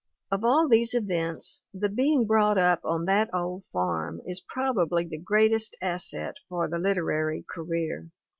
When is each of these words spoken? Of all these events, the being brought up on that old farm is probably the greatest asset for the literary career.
Of 0.31 0.43
all 0.43 0.67
these 0.67 0.95
events, 0.95 1.61
the 1.75 1.87
being 1.87 2.25
brought 2.25 2.57
up 2.57 2.83
on 2.83 3.05
that 3.05 3.29
old 3.35 3.65
farm 3.71 4.19
is 4.25 4.41
probably 4.41 5.03
the 5.05 5.19
greatest 5.19 5.77
asset 5.79 6.37
for 6.49 6.67
the 6.67 6.79
literary 6.79 7.45
career. 7.47 8.09